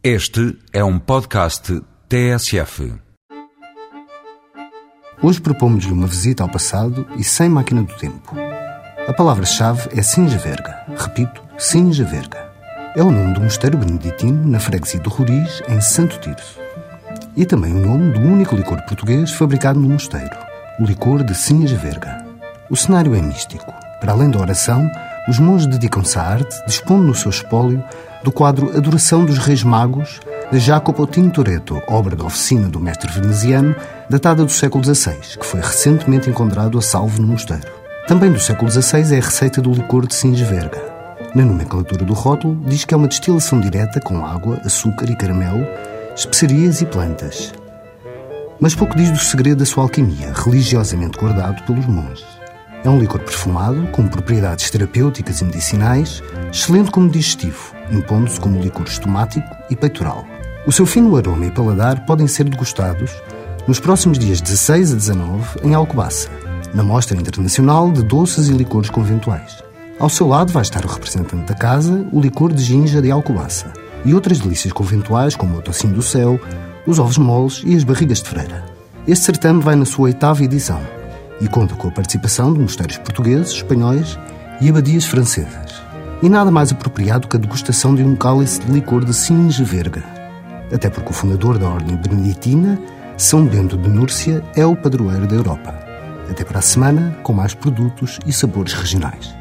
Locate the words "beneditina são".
91.96-93.44